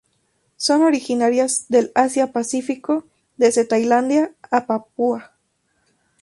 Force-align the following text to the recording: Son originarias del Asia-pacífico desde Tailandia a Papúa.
Son 0.57 0.81
originarias 0.81 1.67
del 1.69 1.91
Asia-pacífico 1.93 3.05
desde 3.37 3.65
Tailandia 3.65 4.33
a 4.49 4.65
Papúa. 4.65 5.33